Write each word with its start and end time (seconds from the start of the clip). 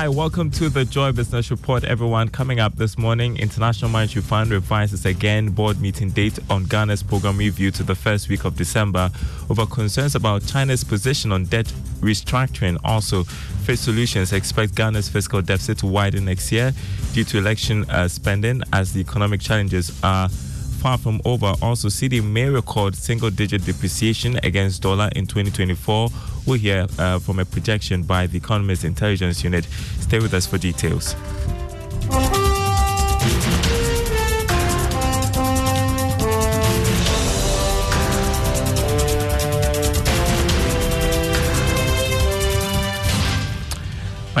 Hi, 0.00 0.08
welcome 0.08 0.50
to 0.52 0.70
the 0.70 0.86
Joy 0.86 1.12
Business 1.12 1.50
Report, 1.50 1.84
everyone. 1.84 2.30
Coming 2.30 2.58
up 2.58 2.74
this 2.76 2.96
morning, 2.96 3.36
International 3.36 3.90
Monetary 3.90 4.22
Fund 4.22 4.50
revises 4.50 5.04
again 5.04 5.50
board 5.50 5.78
meeting 5.78 6.08
date 6.08 6.38
on 6.48 6.64
Ghana's 6.64 7.02
program 7.02 7.36
review 7.36 7.70
to 7.72 7.82
the 7.82 7.94
first 7.94 8.30
week 8.30 8.46
of 8.46 8.56
December 8.56 9.10
over 9.50 9.66
concerns 9.66 10.14
about 10.14 10.46
China's 10.46 10.84
position 10.84 11.32
on 11.32 11.44
debt 11.44 11.66
restructuring. 12.00 12.78
Also, 12.82 13.24
Fitch 13.24 13.80
Solutions 13.80 14.32
expect 14.32 14.74
Ghana's 14.74 15.10
fiscal 15.10 15.42
deficit 15.42 15.76
to 15.80 15.86
widen 15.86 16.24
next 16.24 16.50
year 16.50 16.72
due 17.12 17.24
to 17.24 17.36
election 17.36 17.84
uh, 17.90 18.08
spending 18.08 18.62
as 18.72 18.94
the 18.94 19.00
economic 19.00 19.42
challenges 19.42 19.92
are 20.02 20.30
far 20.80 20.96
from 20.96 21.20
over. 21.26 21.52
Also, 21.60 21.88
cedi 21.88 22.24
may 22.24 22.48
record 22.48 22.96
single-digit 22.96 23.66
depreciation 23.66 24.40
against 24.44 24.80
dollar 24.80 25.10
in 25.14 25.26
2024. 25.26 26.08
We'll 26.50 26.58
hear 26.58 26.88
uh, 26.98 27.20
from 27.20 27.38
a 27.38 27.44
projection 27.44 28.02
by 28.02 28.26
the 28.26 28.38
Economist 28.38 28.84
Intelligence 28.84 29.44
Unit. 29.44 29.64
Stay 30.00 30.18
with 30.18 30.34
us 30.34 30.48
for 30.48 30.58
details. 30.58 31.14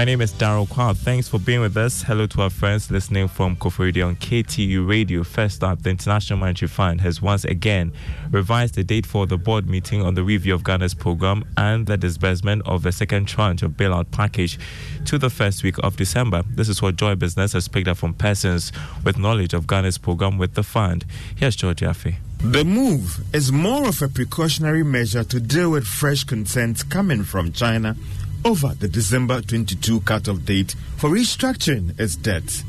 My 0.00 0.06
name 0.06 0.22
is 0.22 0.32
Daryl 0.32 0.66
Kwab. 0.66 0.96
Thanks 0.96 1.28
for 1.28 1.38
being 1.38 1.60
with 1.60 1.76
us. 1.76 2.02
Hello 2.02 2.26
to 2.28 2.40
our 2.40 2.48
friends 2.48 2.90
listening 2.90 3.28
from 3.28 3.54
Koforidua 3.54 4.06
on 4.06 4.16
KTU 4.16 4.88
Radio. 4.88 5.22
First 5.22 5.62
up, 5.62 5.82
the 5.82 5.90
International 5.90 6.38
Monetary 6.38 6.70
Fund 6.70 7.02
has 7.02 7.20
once 7.20 7.44
again 7.44 7.92
revised 8.30 8.76
the 8.76 8.82
date 8.82 9.04
for 9.04 9.26
the 9.26 9.36
board 9.36 9.68
meeting 9.68 10.00
on 10.00 10.14
the 10.14 10.24
review 10.24 10.54
of 10.54 10.64
Ghana's 10.64 10.94
program 10.94 11.44
and 11.58 11.86
the 11.86 11.98
disbursement 11.98 12.66
of 12.66 12.82
the 12.82 12.92
second 12.92 13.28
tranche 13.28 13.62
of 13.62 13.72
bailout 13.72 14.10
package 14.10 14.58
to 15.04 15.18
the 15.18 15.28
first 15.28 15.62
week 15.62 15.76
of 15.82 15.98
December. 15.98 16.44
This 16.48 16.70
is 16.70 16.80
what 16.80 16.96
Joy 16.96 17.14
Business 17.14 17.52
has 17.52 17.68
picked 17.68 17.88
up 17.88 17.98
from 17.98 18.14
persons 18.14 18.72
with 19.04 19.18
knowledge 19.18 19.52
of 19.52 19.66
Ghana's 19.66 19.98
program 19.98 20.38
with 20.38 20.54
the 20.54 20.62
fund. 20.62 21.04
Here's 21.36 21.56
George 21.56 21.80
Yaffe. 21.80 22.14
The 22.42 22.64
move 22.64 23.22
is 23.34 23.52
more 23.52 23.86
of 23.86 24.00
a 24.00 24.08
precautionary 24.08 24.82
measure 24.82 25.24
to 25.24 25.38
deal 25.38 25.70
with 25.72 25.86
fresh 25.86 26.24
concerns 26.24 26.82
coming 26.82 27.22
from 27.22 27.52
China 27.52 27.96
over 28.44 28.68
the 28.68 28.88
December 28.88 29.40
22 29.42 30.00
cutoff 30.00 30.44
date 30.44 30.74
for 30.96 31.10
restructuring 31.10 31.98
its 32.00 32.16
debt. 32.16 32.62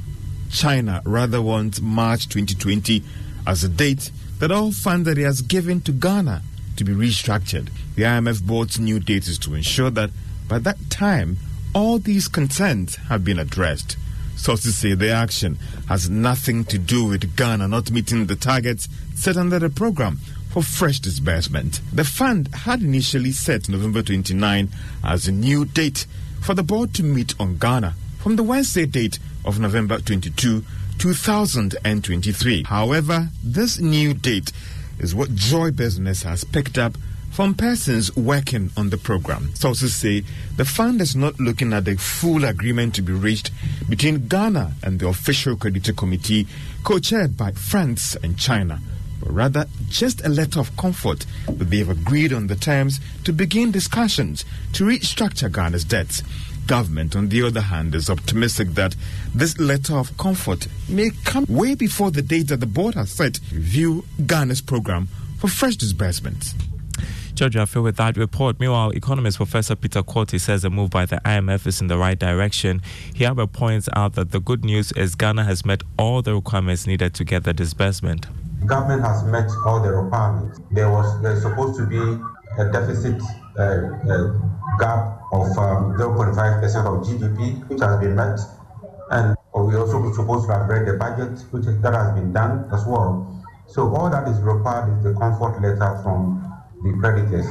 China 0.50 1.02
rather 1.06 1.42
wants 1.42 1.80
March 1.80 2.28
2020 2.28 3.04
as 3.48 3.64
a 3.64 3.70
date 3.70 4.12
that 4.40 4.52
all 4.52 4.72
funds 4.72 5.06
that 5.06 5.18
it 5.18 5.24
has 5.24 5.42
given 5.42 5.82
to 5.82 5.92
Ghana 5.92 6.42
to 6.76 6.84
be 6.84 6.94
restructured. 6.94 7.70
The 7.96 8.04
IMF 8.04 8.44
board's 8.44 8.80
new 8.80 9.00
date 9.00 9.28
is 9.28 9.38
to 9.40 9.56
ensure 9.56 9.90
that 9.92 10.10
by 10.48 10.60
that 10.60 10.78
time, 10.90 11.38
all 11.74 12.00
these 12.00 12.28
concerns 12.28 12.96
have 12.96 13.24
been 13.24 13.40
addressed. 13.40 13.98
Sources 14.36 14.78
say 14.78 14.94
the 14.94 15.12
action 15.12 15.58
has 15.88 16.10
nothing 16.10 16.66
to 16.66 16.78
do 16.78 17.06
with 17.06 17.36
Ghana 17.36 17.68
not 17.68 17.92
meeting 17.92 18.26
the 18.26 18.36
targets 18.36 18.90
set 19.16 19.38
under 19.38 19.60
the 19.60 19.70
program 19.70 20.20
for 20.52 20.62
fresh 20.62 21.00
disbursement. 21.00 21.80
The 21.94 22.04
fund 22.04 22.54
had 22.54 22.82
initially 22.82 23.32
set 23.32 23.70
November 23.70 24.02
29 24.04 24.70
as 25.04 25.28
a 25.28 25.32
new 25.32 25.66
date 25.66 26.06
for 26.42 26.54
the 26.54 26.64
board 26.64 26.94
to 26.96 27.04
meet 27.04 27.34
on 27.40 27.58
Ghana 27.58 27.96
from 28.20 28.36
the 28.36 28.44
Wednesday 28.44 28.86
date 28.86 29.18
of 29.46 29.60
November 29.60 30.00
22, 30.00 30.64
2023. 30.98 32.64
However, 32.64 33.30
this 33.44 33.80
new 33.80 34.14
date 34.14 34.52
is 35.00 35.16
what 35.16 35.34
Joy 35.34 35.72
Business 35.72 36.24
has 36.24 36.44
picked 36.44 36.78
up 36.78 36.98
from 37.32 37.54
persons 37.56 38.14
working 38.18 38.70
on 38.76 38.90
the 38.90 38.98
program. 38.98 39.56
Sources 39.56 39.96
say 39.96 40.24
the 40.58 40.66
fund 40.66 41.00
is 41.00 41.16
not 41.16 41.40
looking 41.40 41.72
at 41.72 41.86
the 41.86 41.96
full 41.96 42.44
agreement 42.44 42.94
to 42.96 43.02
be 43.02 43.14
reached 43.14 43.52
between 43.88 44.28
Ghana 44.28 44.74
and 44.84 45.00
the 45.00 45.08
official 45.08 45.56
creditor 45.56 45.94
committee 45.94 46.46
co 46.84 47.00
chaired 47.00 47.38
by 47.38 47.54
France 47.54 48.18
and 48.22 48.38
China 48.38 48.82
rather 49.26 49.66
just 49.90 50.26
a 50.26 50.30
letter 50.30 50.60
of 50.60 50.76
comfort 50.78 51.26
that 51.48 51.70
they 51.70 51.78
have 51.78 51.90
agreed 51.90 52.34
on 52.34 52.48
the 52.48 52.56
terms 52.56 53.00
to 53.24 53.34
begin 53.34 53.72
discussions 53.72 54.46
to 54.74 54.84
restructure 54.84 55.52
Ghana's 55.52 55.84
debts. 55.84 56.24
Government, 56.68 57.16
on 57.16 57.30
the 57.30 57.44
other 57.44 57.62
hand, 57.62 57.96
is 57.96 58.10
optimistic 58.10 58.70
that 58.76 58.96
this 59.34 59.58
letter 59.58 59.96
of 59.98 60.16
comfort 60.18 60.68
may 60.88 61.12
come 61.26 61.46
way 61.50 61.76
before 61.76 62.12
the 62.12 62.22
date 62.22 62.48
that 62.50 62.60
the 62.60 62.66
board 62.66 62.96
has 62.96 63.12
set 63.12 63.36
to 63.36 63.56
review 63.56 64.06
Ghana's 64.26 64.62
program 64.62 65.08
for 65.40 65.48
fresh 65.48 65.76
disbursements. 65.76 66.54
George 67.34 67.58
feel 67.70 67.82
with 67.82 67.96
that 67.96 68.18
report. 68.18 68.60
Meanwhile, 68.60 68.92
economist 68.92 69.38
Professor 69.38 69.76
Peter 69.76 70.04
Quartey 70.04 70.40
says 70.40 70.62
the 70.62 70.70
move 70.70 70.92
by 70.92 71.06
the 71.06 71.18
IMF 71.26 71.66
is 71.66 71.82
in 71.82 71.88
the 71.88 71.98
right 71.98 72.20
direction. 72.20 72.82
He 73.16 73.24
however 73.24 73.48
points 73.48 73.90
out 73.94 74.14
that 74.14 74.32
the 74.32 74.40
good 74.40 74.64
news 74.64 74.92
is 74.92 75.16
Ghana 75.16 75.46
has 75.46 75.66
met 75.66 75.82
all 75.98 76.22
the 76.22 76.36
requirements 76.36 76.86
needed 76.86 77.14
to 77.16 77.24
get 77.24 77.44
the 77.44 77.54
disbursement 77.54 78.28
government 78.66 79.02
has 79.02 79.24
met 79.24 79.50
all 79.66 79.82
the 79.82 79.92
requirements. 79.92 80.60
There 80.72 80.90
was 80.90 81.22
there's 81.22 81.42
supposed 81.42 81.78
to 81.80 81.86
be 81.86 82.00
a 82.60 82.72
deficit 82.72 83.22
uh, 83.58 83.62
uh, 83.62 84.32
gap 84.80 85.22
of 85.32 85.48
um, 85.58 85.96
0.5% 85.98 86.36
of 86.86 87.08
GDP, 87.08 87.68
which 87.70 87.80
has 87.82 88.00
been 88.00 88.16
met. 88.16 88.40
And 89.12 89.36
we 89.54 89.76
also 89.76 90.12
supposed 90.14 90.48
to 90.48 90.54
have 90.54 90.70
read 90.70 90.88
the 90.88 90.94
budget, 90.94 91.40
which 91.52 91.66
that 91.66 91.94
has 91.94 92.14
been 92.14 92.32
done 92.34 92.70
as 92.72 92.86
well. 92.86 93.28
So 93.68 93.94
all 93.96 94.10
that 94.10 94.28
is 94.28 94.40
required 94.42 94.98
is 94.98 95.04
the 95.04 95.14
comfort 95.14 95.62
letter 95.62 96.00
from 96.04 96.44
the 96.84 96.98
creditors. 97.00 97.48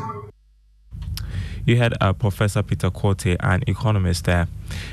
You 1.67 1.77
had 1.77 1.95
uh, 2.01 2.13
Professor 2.13 2.63
Peter 2.63 2.91
Quartey, 2.91 3.37
an 3.41 3.63
economist 3.67 4.25
there. 4.25 4.49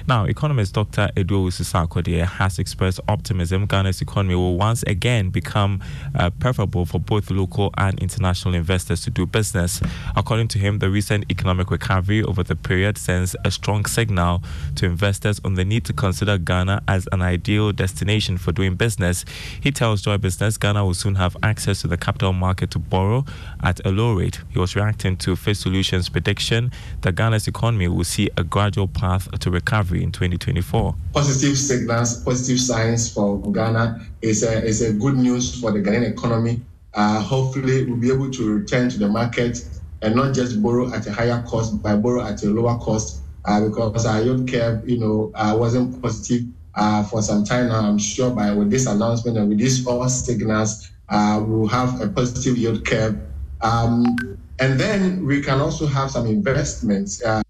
Now, 0.07 0.25
economist 0.25 0.73
Dr. 0.73 1.09
Edu 1.15 1.47
Sisakode 1.51 2.25
has 2.25 2.59
expressed 2.59 2.99
optimism 3.07 3.65
Ghana's 3.65 4.01
economy 4.01 4.35
will 4.35 4.57
once 4.57 4.83
again 4.83 5.29
become 5.29 5.81
uh, 6.15 6.29
preferable 6.31 6.85
for 6.85 6.99
both 6.99 7.29
local 7.29 7.71
and 7.77 7.99
international 7.99 8.53
investors 8.55 9.01
to 9.01 9.09
do 9.09 9.25
business. 9.25 9.81
According 10.15 10.47
to 10.49 10.59
him, 10.59 10.79
the 10.79 10.89
recent 10.89 11.25
economic 11.29 11.71
recovery 11.71 12.23
over 12.23 12.43
the 12.43 12.55
period 12.55 12.97
sends 12.97 13.35
a 13.45 13.51
strong 13.51 13.85
signal 13.85 14.43
to 14.75 14.85
investors 14.85 15.39
on 15.43 15.53
the 15.53 15.65
need 15.65 15.85
to 15.85 15.93
consider 15.93 16.37
Ghana 16.37 16.83
as 16.87 17.07
an 17.11 17.21
ideal 17.21 17.71
destination 17.71 18.37
for 18.37 18.51
doing 18.51 18.75
business. 18.75 19.25
He 19.61 19.71
tells 19.71 20.01
Joy 20.01 20.17
Business 20.17 20.57
Ghana 20.57 20.85
will 20.85 20.93
soon 20.93 21.15
have 21.15 21.37
access 21.43 21.81
to 21.81 21.87
the 21.87 21.97
capital 21.97 22.33
market 22.33 22.71
to 22.71 22.79
borrow 22.79 23.25
at 23.63 23.85
a 23.85 23.91
low 23.91 24.13
rate. 24.13 24.41
He 24.49 24.59
was 24.59 24.75
reacting 24.75 25.17
to 25.17 25.35
Fitch 25.35 25.57
Solutions' 25.57 26.09
prediction 26.09 26.71
that 27.01 27.15
Ghana's 27.15 27.47
economy 27.47 27.87
will 27.87 28.03
see 28.03 28.29
a 28.37 28.43
gradual 28.43 28.87
path 28.87 29.29
to 29.39 29.51
recovery 29.51 29.66
recovery 29.67 30.01
in 30.01 30.11
2024? 30.11 30.95
Positive 31.13 31.57
signals, 31.57 32.23
positive 32.23 32.59
signs 32.59 33.11
for 33.11 33.39
Ghana 33.51 33.99
is 34.21 34.43
a, 34.43 34.63
is 34.63 34.81
a 34.81 34.93
good 34.93 35.15
news 35.15 35.59
for 35.59 35.71
the 35.71 35.79
Ghanaian 35.79 36.09
economy. 36.09 36.61
Uh, 36.93 37.19
hopefully, 37.19 37.85
we'll 37.85 37.99
be 37.99 38.11
able 38.11 38.31
to 38.31 38.59
return 38.59 38.89
to 38.89 38.97
the 38.97 39.07
market 39.09 39.67
and 40.01 40.15
not 40.15 40.33
just 40.33 40.63
borrow 40.63 40.93
at 40.93 41.05
a 41.07 41.11
higher 41.11 41.43
cost, 41.47 41.81
but 41.83 42.01
borrow 42.01 42.23
at 42.23 42.41
a 42.43 42.49
lower 42.49 42.77
cost 42.79 43.21
uh, 43.45 43.59
because 43.67 44.05
our 44.05 44.21
yield 44.21 44.49
curve, 44.49 44.87
you 44.87 44.99
know, 44.99 45.31
uh, 45.35 45.53
wasn't 45.57 46.01
positive 46.01 46.47
uh, 46.75 47.03
for 47.03 47.21
some 47.21 47.43
time 47.43 47.67
now. 47.67 47.81
I'm 47.81 47.97
sure 47.97 48.31
by 48.31 48.53
with 48.53 48.71
this 48.71 48.85
announcement 48.85 49.37
and 49.37 49.49
with 49.49 49.57
these 49.57 49.85
all 49.85 50.07
signals, 50.07 50.89
uh, 51.09 51.43
we'll 51.45 51.67
have 51.67 51.99
a 51.99 52.07
positive 52.07 52.57
yield 52.57 52.85
curve. 52.85 53.19
Um, 53.61 54.15
and 54.59 54.79
then 54.79 55.25
we 55.25 55.41
can 55.41 55.59
also 55.59 55.85
have 55.85 56.09
some 56.11 56.25
investments. 56.25 57.21
Uh, 57.21 57.41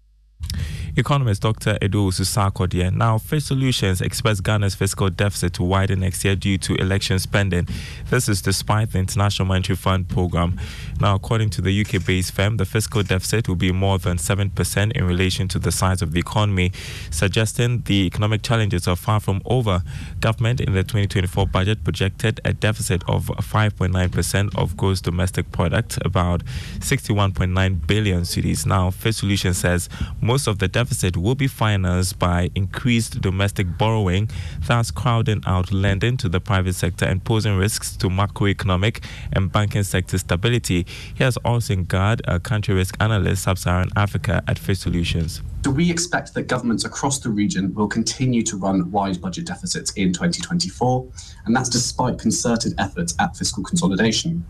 Economist 0.98 1.42
Dr. 1.42 1.78
Edu 1.80 2.10
Susakodier. 2.10 2.92
Now, 2.92 3.18
Fitch 3.18 3.44
Solutions 3.44 4.00
expects 4.00 4.40
Ghana's 4.40 4.74
fiscal 4.74 5.08
deficit 5.08 5.52
to 5.52 5.62
widen 5.62 6.00
next 6.00 6.24
year 6.24 6.34
due 6.34 6.58
to 6.58 6.74
election 6.74 7.20
spending. 7.20 7.68
This 8.10 8.28
is 8.28 8.42
despite 8.42 8.90
the 8.90 8.98
International 8.98 9.46
Monetary 9.46 9.76
Fund 9.76 10.08
program. 10.08 10.58
Now, 11.00 11.14
according 11.14 11.50
to 11.50 11.60
the 11.62 11.80
UK 11.82 12.04
based 12.04 12.32
firm, 12.32 12.56
the 12.56 12.64
fiscal 12.64 13.04
deficit 13.04 13.46
will 13.46 13.54
be 13.54 13.70
more 13.70 14.00
than 14.00 14.16
7% 14.16 14.90
in 14.90 15.04
relation 15.04 15.46
to 15.46 15.60
the 15.60 15.70
size 15.70 16.02
of 16.02 16.10
the 16.10 16.18
economy, 16.18 16.72
suggesting 17.12 17.82
the 17.82 18.06
economic 18.06 18.42
challenges 18.42 18.88
are 18.88 18.96
far 18.96 19.20
from 19.20 19.40
over. 19.44 19.84
Government 20.18 20.60
in 20.60 20.72
the 20.72 20.82
2024 20.82 21.46
budget 21.46 21.84
projected 21.84 22.40
a 22.44 22.52
deficit 22.52 23.08
of 23.08 23.26
5.9% 23.26 24.58
of 24.58 24.76
gross 24.76 25.00
domestic 25.00 25.52
product, 25.52 25.96
about 26.04 26.44
61.9 26.80 27.86
billion 27.86 28.22
cedis. 28.22 28.66
Now, 28.66 28.90
Fitch 28.90 29.14
Solutions 29.14 29.58
says 29.58 29.88
most 30.20 30.48
of 30.48 30.58
the 30.58 30.66
deficit 30.66 30.87
deficit 30.88 31.18
will 31.18 31.34
be 31.34 31.46
financed 31.46 32.18
by 32.18 32.48
increased 32.54 33.20
domestic 33.20 33.66
borrowing, 33.76 34.30
thus 34.66 34.90
crowding 34.90 35.42
out 35.46 35.70
lending 35.70 36.16
to 36.16 36.30
the 36.30 36.40
private 36.40 36.74
sector 36.74 37.04
and 37.04 37.22
posing 37.24 37.56
risks 37.58 37.94
to 37.94 38.08
macroeconomic 38.08 39.04
and 39.34 39.52
banking 39.52 39.82
sector 39.82 40.16
stability. 40.16 40.86
Here's 41.14 41.36
Austin 41.44 41.84
Gard, 41.84 42.22
a 42.26 42.32
uh, 42.32 42.38
country 42.38 42.74
risk 42.74 42.96
analyst, 43.00 43.42
Sub 43.42 43.58
Saharan 43.58 43.90
Africa 43.96 44.42
at 44.48 44.58
Fitch 44.58 44.78
Solutions. 44.78 45.42
So 45.62 45.72
we 45.72 45.90
expect 45.90 46.32
that 46.34 46.44
governments 46.44 46.86
across 46.86 47.18
the 47.18 47.28
region 47.28 47.74
will 47.74 47.88
continue 47.88 48.42
to 48.44 48.56
run 48.56 48.90
wide 48.90 49.20
budget 49.20 49.44
deficits 49.44 49.90
in 49.92 50.14
2024, 50.14 51.06
and 51.44 51.54
that's 51.54 51.68
despite 51.68 52.18
concerted 52.18 52.72
efforts 52.78 53.14
at 53.18 53.36
fiscal 53.36 53.62
consolidation. 53.62 54.42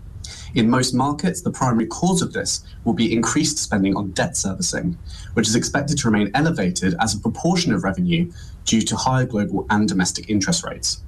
In 0.54 0.68
most 0.68 0.94
markets, 0.94 1.42
the 1.42 1.50
primary 1.50 1.86
cause 1.86 2.22
of 2.22 2.32
this 2.32 2.64
will 2.84 2.94
be 2.94 3.12
increased 3.12 3.58
spending 3.58 3.96
on 3.96 4.10
debt 4.12 4.36
servicing, 4.36 4.98
which 5.34 5.48
is 5.48 5.54
expected 5.54 5.98
to 5.98 6.10
remain 6.10 6.30
elevated 6.34 6.94
as 7.00 7.14
a 7.14 7.20
proportion 7.20 7.72
of 7.72 7.84
revenue 7.84 8.30
due 8.64 8.82
to 8.82 8.96
higher 8.96 9.26
global 9.26 9.66
and 9.70 9.88
domestic 9.88 10.28
interest 10.30 10.64
rates. 10.64 11.02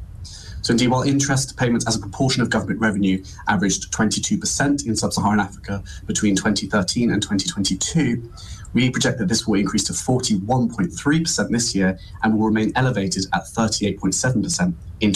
So, 0.62 0.72
indeed, 0.72 0.88
while 0.88 1.02
interest 1.02 1.56
payments 1.56 1.86
as 1.86 1.96
a 1.96 1.98
proportion 1.98 2.42
of 2.42 2.50
government 2.50 2.80
revenue 2.80 3.24
averaged 3.48 3.92
22% 3.92 4.86
in 4.86 4.94
sub 4.94 5.12
Saharan 5.12 5.40
Africa 5.40 5.82
between 6.06 6.36
2013 6.36 7.10
and 7.10 7.22
2022, 7.22 8.30
we 8.72 8.90
project 8.90 9.18
that 9.18 9.28
this 9.28 9.46
will 9.46 9.58
increase 9.58 9.84
to 9.84 9.92
41.3% 9.92 11.50
this 11.50 11.74
year 11.74 11.98
and 12.22 12.38
will 12.38 12.46
remain 12.46 12.72
elevated 12.76 13.26
at 13.32 13.44
38.7% 13.44 14.74
in 15.00 15.12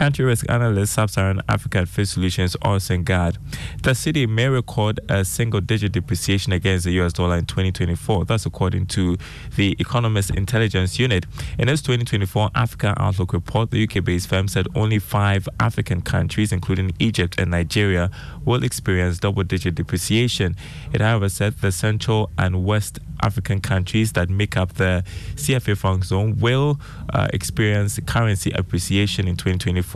Country 0.00 0.24
risk 0.24 0.46
analyst 0.48 0.94
Sub-Saharan 0.94 1.42
Africa 1.46 1.80
at 1.80 1.88
Fitch 1.88 2.08
Solutions, 2.08 2.56
Orson 2.64 3.02
Gad. 3.02 3.36
The 3.82 3.90
cedi 3.90 4.26
may 4.26 4.48
record 4.48 4.98
a 5.10 5.26
single-digit 5.26 5.92
depreciation 5.92 6.54
against 6.54 6.86
the 6.86 6.92
US 7.02 7.12
dollar 7.12 7.36
in 7.36 7.44
2024. 7.44 8.24
That's 8.24 8.46
according 8.46 8.86
to 8.86 9.18
the 9.56 9.76
Economist 9.78 10.30
Intelligence 10.30 10.98
Unit. 10.98 11.26
In 11.58 11.68
its 11.68 11.82
2024 11.82 12.48
Africa 12.54 12.94
Outlook 12.96 13.34
report, 13.34 13.72
the 13.72 13.84
UK-based 13.84 14.26
firm 14.26 14.48
said 14.48 14.68
only 14.74 14.98
five 14.98 15.46
African 15.60 16.00
countries, 16.00 16.50
including 16.50 16.92
Egypt 16.98 17.38
and 17.38 17.50
Nigeria, 17.50 18.10
will 18.42 18.64
experience 18.64 19.18
double-digit 19.18 19.74
depreciation. 19.74 20.56
It, 20.94 21.02
however, 21.02 21.28
said 21.28 21.58
the 21.58 21.72
Central 21.72 22.30
and 22.38 22.64
West 22.64 23.00
African 23.22 23.60
countries 23.60 24.12
that 24.12 24.30
make 24.30 24.56
up 24.56 24.72
the 24.76 25.04
CFA 25.34 25.76
franc 25.76 26.04
zone 26.04 26.38
will 26.38 26.80
uh, 27.12 27.28
experience 27.34 28.00
currency 28.06 28.50
appreciation 28.52 29.28
in 29.28 29.36
2024. 29.36 29.89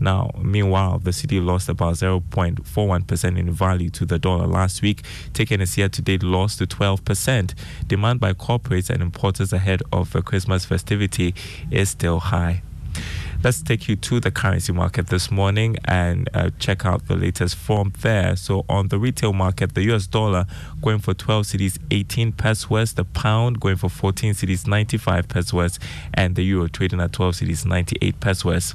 Now, 0.00 0.30
meanwhile, 0.40 0.98
the 0.98 1.10
cedi 1.10 1.44
lost 1.44 1.68
about 1.68 1.94
0.41% 1.94 3.38
in 3.38 3.50
value 3.50 3.90
to 3.90 4.04
the 4.04 4.18
dollar 4.18 4.46
last 4.46 4.82
week, 4.82 5.02
taking 5.32 5.60
its 5.60 5.76
year 5.76 5.88
to 5.88 6.02
date 6.02 6.22
loss 6.22 6.56
to 6.56 6.66
12%. 6.66 7.54
Demand 7.86 8.20
by 8.20 8.32
corporates 8.32 8.90
and 8.90 9.02
importers 9.02 9.52
ahead 9.52 9.82
of 9.92 10.12
the 10.12 10.22
Christmas 10.22 10.64
festivity 10.64 11.34
is 11.70 11.90
still 11.90 12.20
high. 12.20 12.62
Let's 13.44 13.60
take 13.60 13.88
you 13.88 13.96
to 13.96 14.20
the 14.20 14.30
currency 14.30 14.72
market 14.72 15.08
this 15.08 15.30
morning 15.30 15.76
and 15.84 16.30
uh, 16.32 16.48
check 16.58 16.86
out 16.86 17.08
the 17.08 17.14
latest 17.14 17.56
form 17.56 17.92
there. 18.00 18.36
So, 18.36 18.64
on 18.70 18.88
the 18.88 18.98
retail 18.98 19.34
market, 19.34 19.74
the 19.74 19.82
US 19.92 20.06
dollar 20.06 20.46
going 20.80 21.00
for 21.00 21.12
12 21.12 21.44
cedis, 21.44 21.78
18 21.90 22.32
pesewas, 22.32 22.94
the 22.94 23.04
pound 23.04 23.60
going 23.60 23.76
for 23.76 23.90
14 23.90 24.32
cedis, 24.32 24.66
95 24.66 25.28
pesewas, 25.28 25.78
and 26.14 26.36
the 26.36 26.42
euro 26.42 26.68
trading 26.68 27.02
at 27.02 27.12
12 27.12 27.34
cedis, 27.34 27.66
98 27.66 28.18
pesewas. 28.18 28.74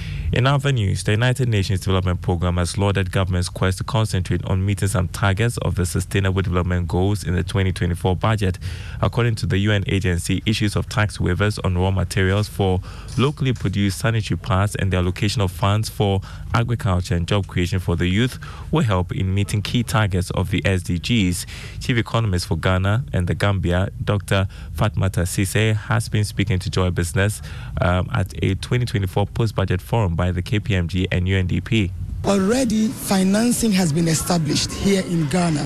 In 0.33 0.47
other 0.47 0.71
news, 0.71 1.03
the 1.03 1.11
United 1.11 1.49
Nations 1.49 1.81
Development 1.81 2.21
Programme 2.21 2.55
has 2.55 2.77
lauded 2.77 3.11
government's 3.11 3.49
quest 3.49 3.79
to 3.79 3.83
concentrate 3.83 4.41
on 4.45 4.65
meeting 4.65 4.87
some 4.87 5.09
targets 5.09 5.57
of 5.57 5.75
the 5.75 5.85
Sustainable 5.85 6.41
Development 6.41 6.87
Goals 6.87 7.25
in 7.25 7.35
the 7.35 7.43
2024 7.43 8.15
budget. 8.15 8.57
According 9.01 9.35
to 9.35 9.45
the 9.45 9.57
UN 9.57 9.83
agency, 9.87 10.41
issues 10.45 10.77
of 10.77 10.87
tax 10.87 11.17
waivers 11.17 11.59
on 11.65 11.77
raw 11.77 11.91
materials 11.91 12.47
for 12.47 12.79
locally 13.17 13.51
produced 13.51 13.99
sanitary 13.99 14.37
pads 14.37 14.73
and 14.75 14.93
the 14.93 14.97
allocation 14.97 15.41
of 15.41 15.51
funds 15.51 15.89
for 15.89 16.21
agriculture 16.53 17.13
and 17.15 17.27
job 17.27 17.45
creation 17.47 17.79
for 17.79 17.97
the 17.97 18.07
youth 18.07 18.39
will 18.71 18.83
help 18.83 19.11
in 19.11 19.33
meeting 19.33 19.61
key 19.61 19.83
targets 19.83 20.29
of 20.29 20.49
the 20.49 20.61
SDGs. 20.61 21.45
Chief 21.81 21.97
economist 21.97 22.47
for 22.47 22.55
Ghana 22.55 23.03
and 23.11 23.27
the 23.27 23.35
Gambia, 23.35 23.89
Dr. 24.01 24.47
Fatmata 24.77 25.27
Sise, 25.27 25.75
has 25.75 26.07
been 26.07 26.23
speaking 26.23 26.57
to 26.59 26.69
Joy 26.69 26.89
Business 26.89 27.41
um, 27.81 28.09
at 28.13 28.33
a 28.41 28.55
2024 28.55 29.27
post-budget 29.27 29.81
forum 29.81 30.15
by 30.21 30.31
the 30.31 30.43
KPMG 30.43 31.07
and 31.11 31.25
UNDP. 31.25 31.89
Already, 32.25 32.89
financing 32.89 33.71
has 33.71 33.91
been 33.91 34.07
established 34.07 34.71
here 34.71 35.03
in 35.05 35.27
Ghana 35.29 35.65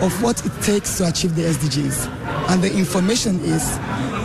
of 0.00 0.12
what 0.22 0.42
it 0.46 0.52
takes 0.62 0.96
to 0.96 1.08
achieve 1.08 1.36
the 1.36 1.42
SDGs. 1.42 2.08
And 2.48 2.62
the 2.62 2.72
information 2.72 3.38
is 3.40 3.62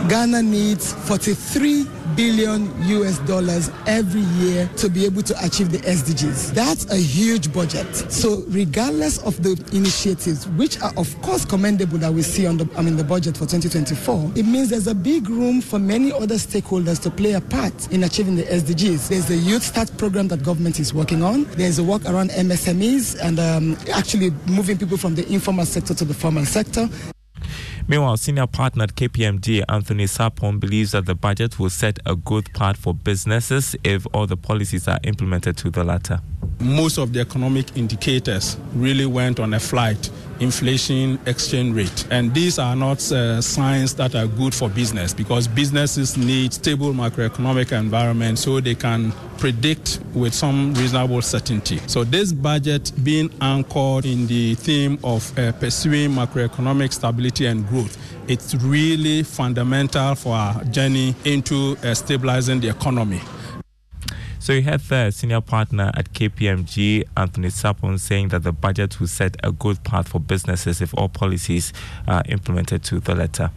Ghana 0.08 0.40
needs 0.40 0.94
43 0.94 1.86
billion 2.18 2.66
US 2.98 3.20
dollars 3.20 3.70
every 3.86 4.22
year 4.42 4.68
to 4.76 4.90
be 4.90 5.04
able 5.04 5.22
to 5.22 5.34
achieve 5.46 5.70
the 5.70 5.78
SDGs. 5.78 6.52
That's 6.52 6.90
a 6.90 6.96
huge 6.96 7.52
budget. 7.52 7.86
So 8.10 8.42
regardless 8.48 9.18
of 9.22 9.40
the 9.40 9.52
initiatives, 9.72 10.48
which 10.58 10.80
are 10.82 10.92
of 10.96 11.08
course 11.22 11.44
commendable 11.44 11.96
that 11.98 12.12
we 12.12 12.22
see 12.22 12.44
on 12.44 12.56
the 12.56 12.68
I 12.76 12.82
mean 12.82 12.96
the 12.96 13.04
budget 13.04 13.36
for 13.36 13.46
2024, 13.46 14.32
it 14.34 14.42
means 14.44 14.68
there's 14.70 14.88
a 14.88 14.96
big 14.96 15.30
room 15.30 15.60
for 15.60 15.78
many 15.78 16.10
other 16.10 16.34
stakeholders 16.34 17.00
to 17.02 17.10
play 17.10 17.34
a 17.34 17.40
part 17.40 17.92
in 17.92 18.02
achieving 18.02 18.34
the 18.34 18.42
SDGs. 18.42 19.08
There's 19.10 19.26
the 19.26 19.38
YouStart 19.38 19.96
program 19.96 20.26
that 20.28 20.42
government 20.42 20.80
is 20.80 20.92
working 20.92 21.22
on. 21.22 21.44
There's 21.52 21.78
a 21.78 21.84
work 21.84 22.04
around 22.04 22.30
MSMEs 22.30 23.20
and 23.22 23.38
um, 23.38 23.76
actually 23.94 24.30
moving 24.46 24.76
people 24.76 24.96
from 24.96 25.14
the 25.14 25.24
informal 25.32 25.66
sector 25.66 25.94
to 25.94 26.04
the 26.04 26.14
formal 26.14 26.46
sector. 26.46 26.88
Meanwhile, 27.90 28.18
senior 28.18 28.46
partner 28.46 28.84
at 28.84 28.94
KPMG, 28.94 29.64
Anthony 29.66 30.06
Sarpong, 30.06 30.60
believes 30.60 30.92
that 30.92 31.06
the 31.06 31.14
budget 31.14 31.58
will 31.58 31.70
set 31.70 31.98
a 32.04 32.14
good 32.14 32.52
path 32.52 32.76
for 32.76 32.92
businesses 32.92 33.74
if 33.82 34.06
all 34.12 34.26
the 34.26 34.36
policies 34.36 34.86
are 34.88 34.98
implemented 35.04 35.56
to 35.56 35.70
the 35.70 35.82
latter. 35.82 36.20
Most 36.60 36.98
of 36.98 37.14
the 37.14 37.20
economic 37.20 37.74
indicators 37.78 38.58
really 38.74 39.06
went 39.06 39.40
on 39.40 39.54
a 39.54 39.60
flight 39.60 40.10
inflation, 40.40 41.18
exchange 41.26 41.74
rate. 41.74 42.06
And 42.10 42.34
these 42.34 42.58
are 42.58 42.76
not 42.76 43.00
uh, 43.12 43.40
signs 43.40 43.94
that 43.96 44.14
are 44.14 44.26
good 44.26 44.54
for 44.54 44.68
business 44.68 45.12
because 45.12 45.48
businesses 45.48 46.16
need 46.16 46.52
stable 46.52 46.92
macroeconomic 46.92 47.78
environment 47.78 48.38
so 48.38 48.60
they 48.60 48.74
can 48.74 49.12
predict 49.38 50.00
with 50.14 50.34
some 50.34 50.74
reasonable 50.74 51.22
certainty. 51.22 51.80
So 51.86 52.04
this 52.04 52.32
budget 52.32 52.92
being 53.02 53.30
anchored 53.40 54.04
in 54.04 54.26
the 54.26 54.54
theme 54.56 54.98
of 55.04 55.36
uh, 55.38 55.52
pursuing 55.52 56.10
macroeconomic 56.10 56.92
stability 56.92 57.46
and 57.46 57.66
growth, 57.68 57.96
it's 58.28 58.54
really 58.56 59.22
fundamental 59.22 60.14
for 60.14 60.34
our 60.34 60.64
journey 60.64 61.14
into 61.24 61.76
uh, 61.82 61.94
stabilizing 61.94 62.60
the 62.60 62.68
economy. 62.68 63.20
So 64.48 64.54
you 64.54 64.62
had 64.62 64.80
the 64.80 65.10
senior 65.10 65.42
partner 65.42 65.90
at 65.92 66.14
KPMG, 66.14 67.04
Anthony 67.18 67.48
Sarpong, 67.48 67.98
saying 67.98 68.28
that 68.28 68.44
the 68.44 68.50
budget 68.50 68.98
will 68.98 69.06
set 69.06 69.36
a 69.44 69.52
good 69.52 69.84
path 69.84 70.08
for 70.08 70.20
businesses 70.20 70.80
if 70.80 70.94
all 70.94 71.10
policies 71.10 71.70
are 72.06 72.22
implemented 72.30 72.82
to 72.84 72.98
the 72.98 73.14
letter. 73.14 73.50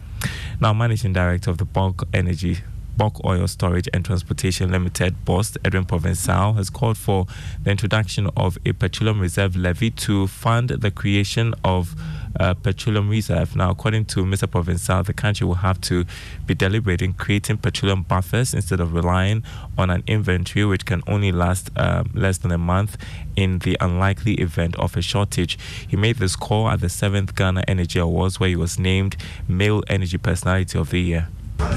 Now, 0.60 0.74
managing 0.74 1.14
director 1.14 1.50
of 1.50 1.56
the 1.56 1.64
bulk 1.64 2.06
energy 2.12 2.58
Bulk 2.96 3.24
Oil 3.24 3.48
Storage 3.48 3.88
and 3.92 4.04
Transportation 4.04 4.70
Limited 4.70 5.24
boss 5.24 5.56
Edwin 5.64 5.84
Provençal 5.84 6.56
has 6.56 6.70
called 6.70 6.98
for 6.98 7.26
the 7.62 7.70
introduction 7.70 8.28
of 8.36 8.58
a 8.66 8.72
petroleum 8.72 9.20
reserve 9.20 9.56
levy 9.56 9.90
to 9.90 10.26
fund 10.26 10.68
the 10.68 10.90
creation 10.90 11.54
of 11.64 11.94
a 12.36 12.54
petroleum 12.54 13.08
reserve. 13.08 13.56
Now, 13.56 13.70
according 13.70 14.06
to 14.06 14.24
Mr. 14.24 14.46
Provençal, 14.46 15.04
the 15.04 15.12
country 15.12 15.46
will 15.46 15.56
have 15.56 15.80
to 15.82 16.04
be 16.46 16.54
deliberate 16.54 17.02
in 17.02 17.12
creating 17.14 17.58
petroleum 17.58 18.02
buffers 18.02 18.54
instead 18.54 18.80
of 18.80 18.94
relying 18.94 19.42
on 19.76 19.90
an 19.90 20.02
inventory 20.06 20.64
which 20.64 20.84
can 20.84 21.02
only 21.06 21.32
last 21.32 21.70
um, 21.76 22.10
less 22.14 22.38
than 22.38 22.52
a 22.52 22.58
month 22.58 22.96
in 23.36 23.58
the 23.60 23.76
unlikely 23.80 24.34
event 24.34 24.76
of 24.76 24.96
a 24.96 25.02
shortage. 25.02 25.58
He 25.88 25.96
made 25.96 26.16
this 26.16 26.36
call 26.36 26.68
at 26.68 26.80
the 26.80 26.88
7th 26.88 27.34
Ghana 27.34 27.64
Energy 27.68 27.98
Awards 27.98 28.38
where 28.38 28.48
he 28.48 28.56
was 28.56 28.78
named 28.78 29.16
Male 29.48 29.82
Energy 29.88 30.18
Personality 30.18 30.78
of 30.78 30.90
the 30.90 31.00
Year. 31.00 31.28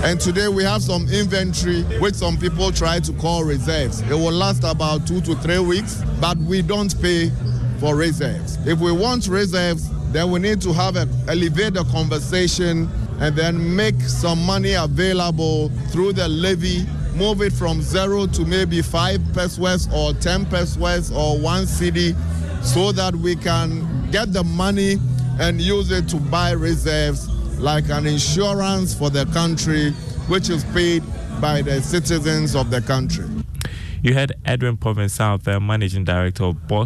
And 0.03 0.19
today 0.19 0.47
we 0.47 0.63
have 0.63 0.81
some 0.83 1.07
inventory 1.09 1.83
which 1.99 2.15
some 2.15 2.37
people 2.37 2.71
try 2.71 2.99
to 2.99 3.13
call 3.13 3.43
reserves. 3.43 4.01
It 4.01 4.13
will 4.13 4.31
last 4.31 4.63
about 4.63 5.07
two 5.07 5.21
to 5.21 5.35
three 5.35 5.59
weeks, 5.59 6.03
but 6.19 6.37
we 6.37 6.61
don't 6.61 6.99
pay 7.01 7.31
for 7.79 7.95
reserves. 7.95 8.57
If 8.67 8.79
we 8.79 8.91
want 8.91 9.27
reserves, 9.27 9.89
then 10.11 10.31
we 10.31 10.39
need 10.39 10.61
to 10.61 10.73
have 10.73 10.95
a 10.95 11.07
elevate 11.27 11.73
the 11.73 11.83
conversation 11.85 12.89
and 13.19 13.35
then 13.35 13.75
make 13.75 13.99
some 14.01 14.43
money 14.45 14.73
available 14.73 15.69
through 15.89 16.13
the 16.13 16.27
levy 16.27 16.85
move 17.15 17.41
it 17.41 17.53
from 17.53 17.81
zero 17.81 18.27
to 18.27 18.45
maybe 18.45 18.81
five 18.81 19.19
pesewas 19.31 19.91
or 19.93 20.13
10 20.19 20.45
pesewas 20.47 21.15
or 21.15 21.39
one 21.39 21.63
cedi 21.63 22.13
so 22.63 22.91
that 22.91 23.15
we 23.15 23.35
can 23.37 24.09
get 24.11 24.33
the 24.33 24.43
money 24.43 24.97
and 25.39 25.61
use 25.61 25.91
it 25.91 26.09
to 26.09 26.17
buy 26.17 26.51
reserves 26.51 27.29
like 27.57 27.89
an 27.89 28.05
insurance 28.05 28.93
for 28.93 29.09
the 29.09 29.25
country, 29.27 29.91
which 30.27 30.49
is 30.49 30.63
paid 30.65 31.03
by 31.41 31.61
the 31.61 31.81
citizens 31.81 32.55
of 32.55 32.69
the 32.69 32.81
country. 32.81 33.25
You 34.01 34.13
had 34.13 34.33
Edwin 34.45 34.77
Provençal, 34.77 35.41
the 35.41 35.59
managing 35.59 36.03
director 36.03 36.43
of 36.43 36.67
Boss 36.67 36.83